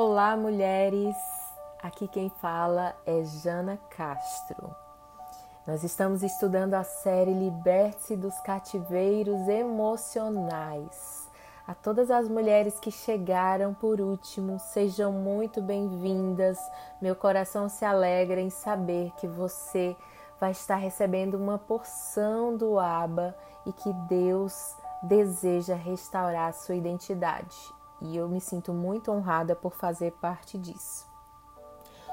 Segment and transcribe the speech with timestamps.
[0.00, 1.16] Olá, mulheres!
[1.82, 4.72] Aqui quem fala é Jana Castro.
[5.66, 11.28] Nós estamos estudando a série Liberte-se dos Cativeiros Emocionais.
[11.66, 16.60] A todas as mulheres que chegaram por último, sejam muito bem-vindas.
[17.02, 19.96] Meu coração se alegra em saber que você
[20.40, 23.34] vai estar recebendo uma porção do Aba
[23.66, 29.74] e que Deus deseja restaurar a sua identidade e eu me sinto muito honrada por
[29.74, 31.06] fazer parte disso.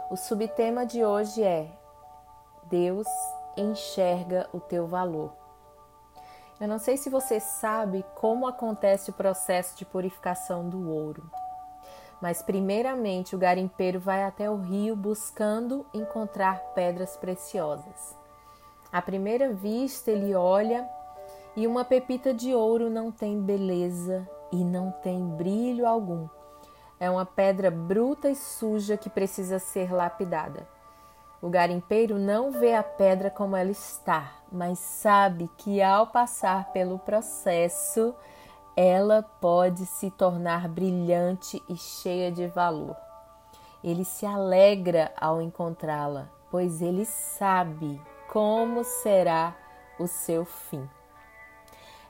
[0.10, 1.72] O subtema de hoje é
[2.64, 3.08] Deus
[3.58, 5.32] enxerga o teu valor.
[6.60, 11.30] Eu não sei se você sabe como acontece o processo de purificação do ouro,
[12.22, 18.16] mas primeiramente o garimpeiro vai até o rio buscando encontrar pedras preciosas.
[18.92, 20.88] À primeira vista, ele olha
[21.56, 26.28] e uma pepita de ouro não tem beleza e não tem brilho algum.
[27.00, 30.68] É uma pedra bruta e suja que precisa ser lapidada.
[31.42, 36.98] O garimpeiro não vê a pedra como ela está, mas sabe que ao passar pelo
[36.98, 38.16] processo,
[38.76, 42.96] ela pode se tornar brilhante e cheia de valor.
[43.84, 49.56] Ele se alegra ao encontrá-la, pois ele sabe como será
[50.00, 50.90] o seu fim.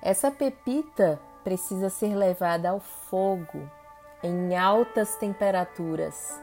[0.01, 3.69] Essa pepita precisa ser levada ao fogo
[4.23, 6.41] em altas temperaturas.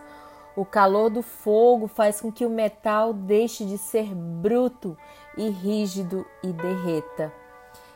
[0.54, 4.96] O calor do fogo faz com que o metal deixe de ser bruto
[5.36, 7.32] e rígido e derreta.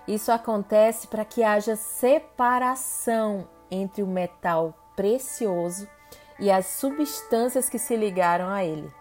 [0.09, 5.87] Isso acontece para que haja separação entre o metal precioso
[6.41, 8.93] e as substâncias que se ligaram a ele.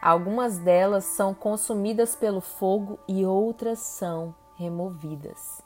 [0.00, 5.62] Algumas delas são consumidas pelo fogo e outras são removidas.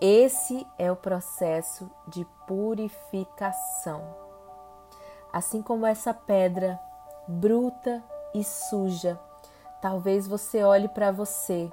[0.00, 4.00] Esse é o processo de purificação.
[5.32, 6.78] Assim como essa pedra
[7.26, 8.00] bruta
[8.32, 9.18] e suja,
[9.82, 11.68] talvez você olhe para você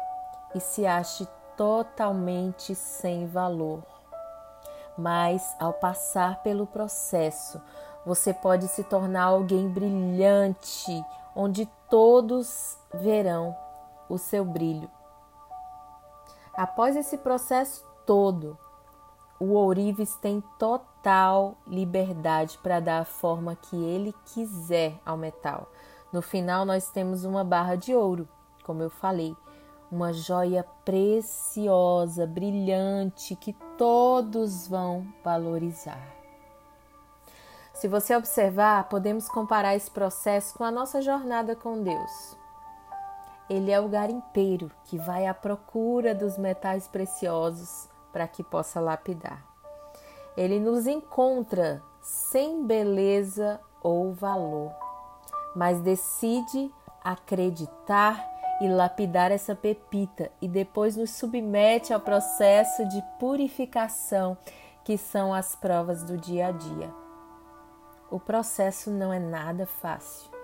[0.56, 3.84] e se ache totalmente sem valor.
[4.98, 7.62] Mas ao passar pelo processo,
[8.04, 13.56] você pode se tornar alguém brilhante, onde todos verão
[14.10, 14.90] o seu brilho.
[16.56, 18.58] Após esse processo todo.
[19.40, 25.68] O ourives tem total liberdade para dar a forma que ele quiser ao metal.
[26.12, 28.28] No final, nós temos uma barra de ouro,
[28.64, 29.36] como eu falei,
[29.92, 36.02] uma joia preciosa, brilhante, que todos vão valorizar.
[37.74, 42.38] Se você observar, podemos comparar esse processo com a nossa jornada com Deus.
[43.50, 49.46] Ele é o garimpeiro que vai à procura dos metais preciosos para que possa lapidar.
[50.38, 54.72] Ele nos encontra sem beleza ou valor,
[55.54, 58.26] mas decide acreditar
[58.62, 64.38] e lapidar essa pepita e depois nos submete ao processo de purificação
[64.86, 66.90] que são as provas do dia a dia.
[68.10, 70.35] O processo não é nada fácil.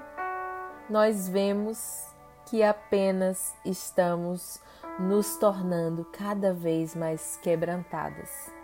[0.89, 2.07] nós vemos
[2.47, 4.59] que apenas estamos
[4.99, 8.54] nos tornando cada vez mais quebrantadas.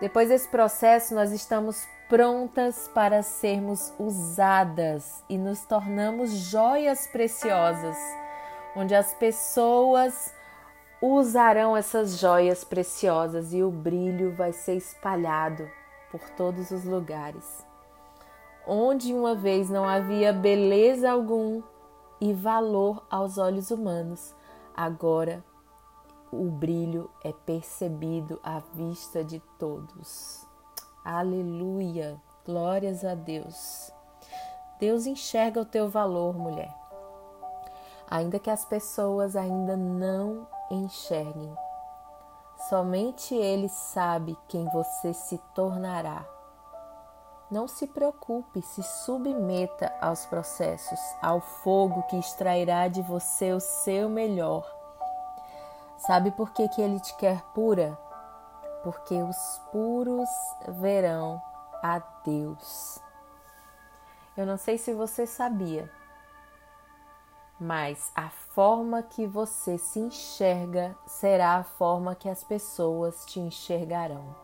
[0.00, 7.96] Depois desse processo, nós estamos prontas para sermos usadas e nos tornamos joias preciosas,
[8.76, 10.34] onde as pessoas
[11.00, 15.68] usarão essas joias preciosas e o brilho vai ser espalhado
[16.10, 17.64] por todos os lugares.
[18.66, 21.62] Onde uma vez não havia beleza algum
[22.20, 24.34] e valor aos olhos humanos,
[24.74, 25.44] agora
[26.34, 30.46] o brilho é percebido à vista de todos.
[31.04, 32.20] Aleluia!
[32.44, 33.90] Glórias a Deus.
[34.78, 36.74] Deus enxerga o teu valor, mulher.
[38.10, 41.54] Ainda que as pessoas ainda não enxerguem,
[42.68, 46.24] somente Ele sabe quem você se tornará.
[47.50, 54.08] Não se preocupe, se submeta aos processos, ao fogo que extrairá de você o seu
[54.08, 54.83] melhor.
[55.96, 57.98] Sabe por que, que Ele te quer pura?
[58.84, 60.28] porque os puros
[60.68, 61.42] verão
[61.82, 63.00] a Deus.
[64.36, 65.90] Eu não sei se você sabia,
[67.58, 74.36] mas a forma que você se enxerga será a forma que as pessoas te enxergarão.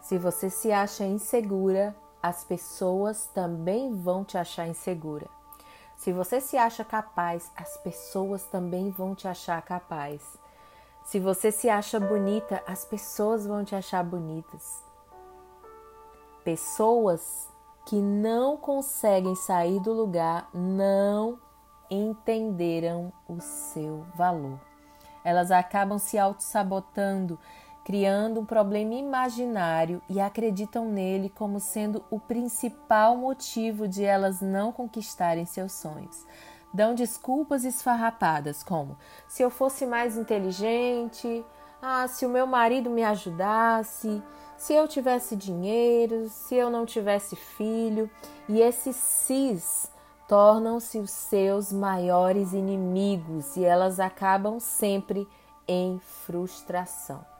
[0.00, 5.28] Se você se acha insegura, as pessoas também vão te achar insegura.
[5.96, 10.22] Se você se acha capaz, as pessoas também vão te achar capaz.
[11.04, 14.84] Se você se acha bonita, as pessoas vão te achar bonitas.
[16.44, 17.48] Pessoas
[17.86, 21.38] que não conseguem sair do lugar não
[21.90, 24.58] entenderam o seu valor.
[25.24, 27.38] Elas acabam se auto-sabotando,
[27.86, 34.72] criando um problema imaginário e acreditam nele como sendo o principal motivo de elas não
[34.72, 36.26] conquistarem seus sonhos.
[36.74, 38.98] Dão desculpas esfarrapadas, como
[39.28, 41.44] se eu fosse mais inteligente,
[41.80, 44.20] ah, se o meu marido me ajudasse,
[44.56, 48.10] se eu tivesse dinheiro, se eu não tivesse filho,
[48.48, 49.92] e esses cis
[50.26, 55.28] tornam-se os seus maiores inimigos e elas acabam sempre
[55.68, 57.35] em frustração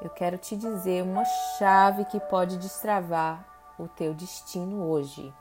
[0.00, 1.24] eu quero te dizer uma
[1.58, 3.44] chave que pode destravar
[3.78, 5.32] o teu destino hoje.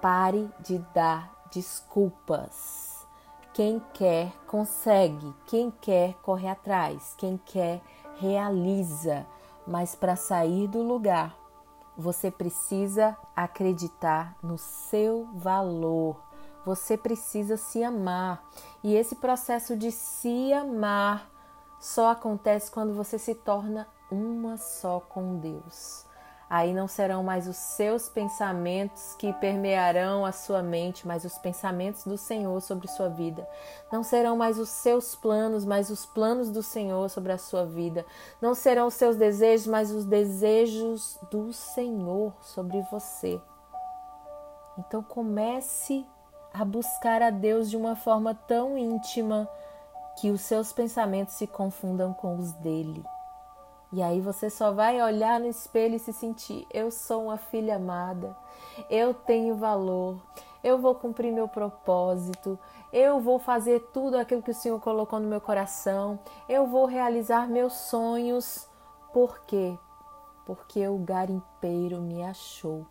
[0.00, 3.06] Pare de dar desculpas.
[3.54, 5.34] Quem quer, consegue.
[5.46, 7.14] Quem quer, corre atrás.
[7.16, 7.80] Quem quer,
[8.18, 9.26] realiza.
[9.66, 11.34] Mas para sair do lugar,
[11.96, 16.20] você precisa acreditar no seu valor.
[16.66, 18.44] Você precisa se amar.
[18.84, 21.30] E esse processo de se amar
[21.80, 26.06] só acontece quando você se torna uma só com Deus.
[26.48, 32.04] Aí não serão mais os seus pensamentos que permearão a sua mente, mas os pensamentos
[32.04, 33.46] do Senhor sobre sua vida.
[33.90, 38.06] Não serão mais os seus planos, mas os planos do Senhor sobre a sua vida.
[38.40, 43.40] Não serão os seus desejos, mas os desejos do Senhor sobre você.
[44.78, 46.06] Então comece
[46.54, 49.48] a buscar a Deus de uma forma tão íntima
[50.18, 53.04] que os seus pensamentos se confundam com os dele.
[53.92, 57.76] E aí você só vai olhar no espelho e se sentir: eu sou uma filha
[57.76, 58.36] amada,
[58.90, 60.20] eu tenho valor,
[60.62, 62.58] eu vou cumprir meu propósito,
[62.92, 66.18] eu vou fazer tudo aquilo que o Senhor colocou no meu coração,
[66.48, 68.68] eu vou realizar meus sonhos.
[69.12, 69.78] Por quê?
[70.44, 72.86] Porque o garimpeiro me achou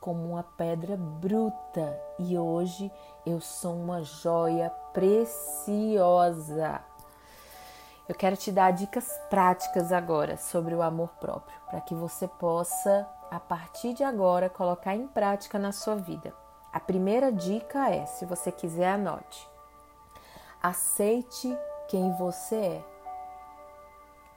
[0.00, 2.90] como uma pedra bruta e hoje
[3.24, 6.80] eu sou uma joia preciosa.
[8.08, 13.08] Eu quero te dar dicas práticas agora sobre o amor próprio, para que você possa,
[13.30, 16.34] a partir de agora, colocar em prática na sua vida.
[16.72, 19.48] A primeira dica é: se você quiser, anote.
[20.60, 21.56] Aceite
[21.88, 22.84] quem você é.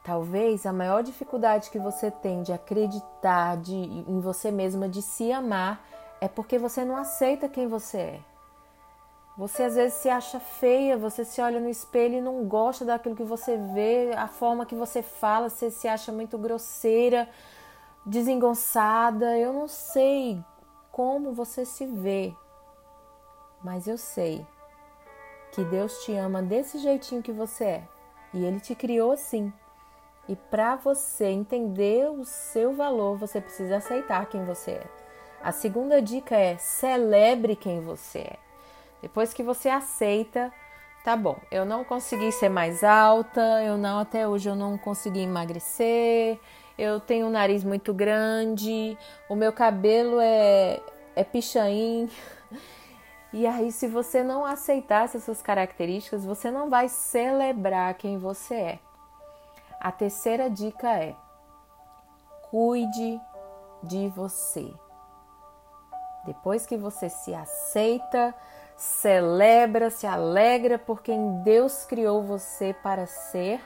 [0.04, 5.32] Talvez a maior dificuldade que você tem de acreditar de, em você mesma, de se
[5.32, 5.84] amar,
[6.22, 8.35] é porque você não aceita quem você é.
[9.38, 13.16] Você às vezes se acha feia, você se olha no espelho e não gosta daquilo
[13.16, 17.28] que você vê, a forma que você fala, você se acha muito grosseira,
[18.06, 19.38] desengonçada.
[19.38, 20.42] Eu não sei
[20.90, 22.34] como você se vê,
[23.62, 24.46] mas eu sei
[25.52, 27.84] que Deus te ama desse jeitinho que você é
[28.34, 29.52] e Ele te criou assim.
[30.30, 34.88] E para você entender o seu valor, você precisa aceitar quem você é.
[35.44, 38.45] A segunda dica é celebre quem você é.
[39.06, 40.52] Depois que você aceita,
[41.04, 45.20] tá bom, eu não consegui ser mais alta, eu não até hoje eu não consegui
[45.20, 46.40] emagrecer,
[46.76, 48.98] eu tenho um nariz muito grande,
[49.30, 50.82] o meu cabelo é
[51.16, 52.10] é pichain.
[53.32, 58.80] E aí, se você não aceitar essas características, você não vai celebrar quem você é.
[59.80, 61.16] A terceira dica é:
[62.50, 63.22] cuide
[63.84, 64.74] de você.
[66.26, 68.34] Depois que você se aceita,
[68.78, 73.62] celebra, se alegra por quem Deus criou você para ser,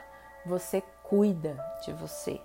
[0.46, 2.40] você cuida de você.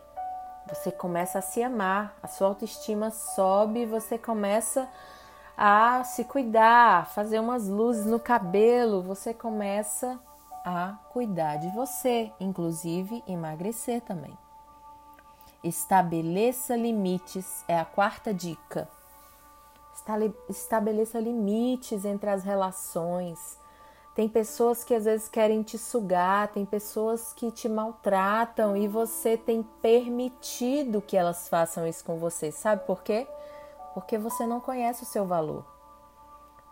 [0.67, 4.89] Você começa a se amar, a sua autoestima sobe, você começa
[5.55, 10.19] a se cuidar, fazer umas luzes no cabelo, você começa
[10.65, 14.35] a cuidar de você, inclusive emagrecer também.
[15.63, 18.89] Estabeleça limites é a quarta dica.
[20.49, 23.57] Estabeleça limites entre as relações.
[24.15, 29.35] Tem pessoas que às vezes querem te sugar, tem pessoas que te maltratam e você
[29.35, 32.49] tem permitido que elas façam isso com você.
[32.49, 33.27] Sabe por quê?
[33.93, 35.65] Porque você não conhece o seu valor.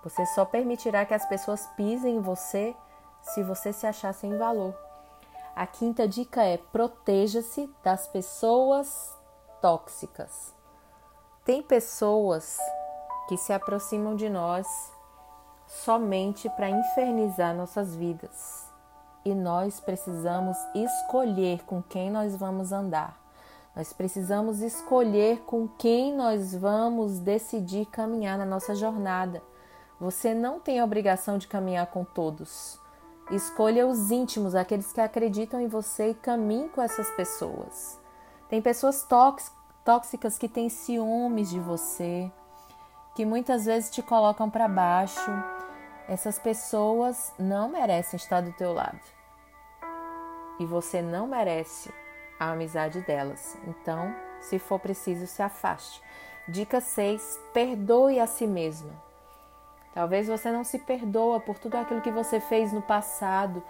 [0.04, 2.76] Você só permitirá que as pessoas pisem em você
[3.22, 4.74] se você se achar sem valor.
[5.56, 9.14] A quinta dica é proteja-se das pessoas
[9.62, 10.54] tóxicas.
[11.46, 12.58] Tem pessoas
[13.28, 14.68] que se aproximam de nós
[15.68, 18.72] somente para infernizar nossas vidas.
[19.26, 23.18] E nós precisamos escolher com quem nós vamos andar.
[23.76, 29.42] Nós precisamos escolher com quem nós vamos decidir caminhar na nossa jornada.
[30.00, 32.78] Você não tem a obrigação de caminhar com todos.
[33.32, 37.98] Escolha os íntimos, aqueles que acreditam em você e caminhe com essas pessoas.
[38.50, 39.08] Tem pessoas
[39.84, 42.30] tóxicas que têm ciúmes de você,
[43.16, 45.32] que muitas vezes te colocam para baixo.
[46.08, 49.00] Essas pessoas não merecem estar do teu lado.
[50.60, 51.94] E você não merece
[52.40, 53.58] a amizade delas.
[53.68, 56.02] Então, se for preciso, se afaste.
[56.48, 58.92] Dica 6: perdoe a si mesma.
[59.94, 63.64] Talvez você não se perdoa por tudo aquilo que você fez no passado.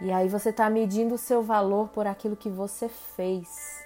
[0.00, 3.84] E aí você está medindo o seu valor por aquilo que você fez.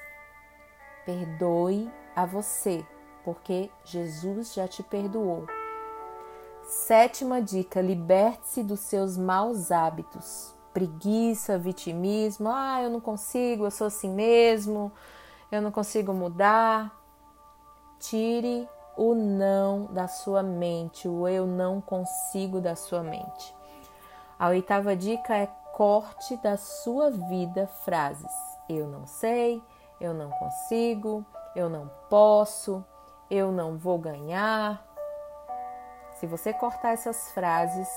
[1.04, 2.84] Perdoe a você,
[3.28, 5.46] porque Jesus já te perdoou.
[6.62, 13.88] Sétima dica: liberte-se dos seus maus hábitos preguiça, vitimismo, ah, eu não consigo, eu sou
[13.88, 14.92] assim mesmo,
[15.50, 16.96] eu não consigo mudar.
[17.98, 23.54] Tire o não da sua mente, o eu não consigo da sua mente.
[24.38, 28.32] A oitava dica é corte da sua vida frases:
[28.68, 29.60] eu não sei,
[30.00, 32.84] eu não consigo, eu não posso,
[33.30, 34.82] eu não vou ganhar.
[36.14, 37.88] Se você cortar essas frases,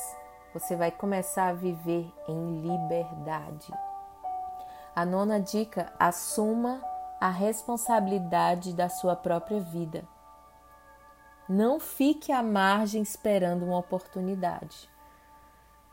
[0.54, 3.74] você vai começar a viver em liberdade.
[4.96, 6.84] A nona dica: assuma
[7.20, 10.04] a responsabilidade da sua própria vida.
[11.48, 14.90] Não fique à margem esperando uma oportunidade.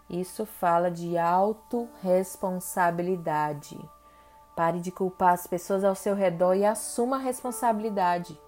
[0.08, 3.78] Isso fala de autorresponsabilidade.
[4.56, 8.40] Pare de culpar as pessoas ao seu redor e assuma a responsabilidade.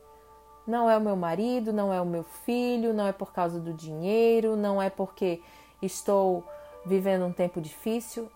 [0.71, 3.75] Não é o meu marido, não é o meu filho, não é por causa do
[3.75, 5.43] dinheiro, não é porque
[5.83, 6.45] estou
[6.87, 8.31] vivendo um tempo difícil,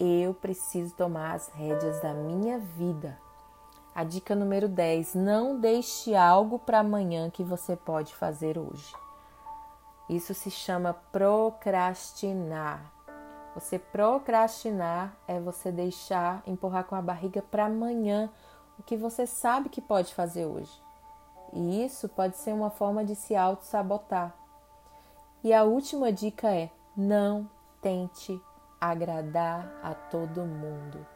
[0.00, 3.16] eu preciso tomar as rédeas da minha vida.
[3.94, 8.92] A dica número 10: não deixe algo para amanhã que você pode fazer hoje.
[10.10, 12.92] Isso se chama procrastinar.
[13.54, 18.28] Você procrastinar é você deixar, empurrar com a barriga para amanhã
[18.76, 20.83] o que você sabe que pode fazer hoje.
[21.54, 24.34] E isso pode ser uma forma de se auto-sabotar.
[25.42, 27.48] E a última dica é: não
[27.80, 28.42] tente
[28.80, 31.06] agradar a todo mundo.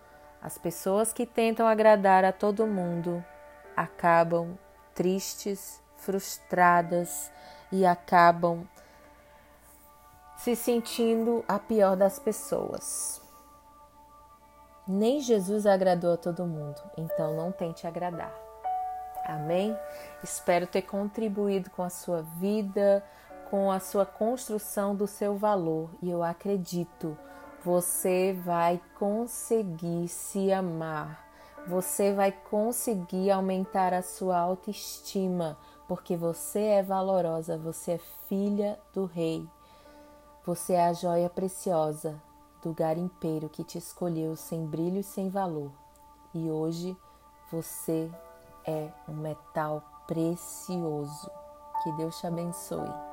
[0.40, 3.22] As pessoas que tentam agradar a todo mundo
[3.76, 4.56] acabam
[4.94, 7.32] tristes, frustradas
[7.72, 8.66] e acabam
[10.36, 13.20] se sentindo a pior das pessoas.
[14.86, 18.47] Nem Jesus agradou a todo mundo, então não tente agradar.
[19.28, 19.76] Amém?
[20.24, 23.04] Espero ter contribuído com a sua vida,
[23.50, 27.16] com a sua construção do seu valor e eu acredito,
[27.62, 31.26] você vai conseguir se amar.
[31.66, 39.04] Você vai conseguir aumentar a sua autoestima, porque você é valorosa, você é filha do
[39.04, 39.46] rei.
[40.46, 42.18] Você é a joia preciosa
[42.62, 45.70] do garimpeiro que te escolheu sem brilho e sem valor.
[46.32, 46.96] E hoje
[47.50, 48.10] você
[48.68, 51.30] é um metal precioso.
[51.82, 53.07] Que Deus te abençoe.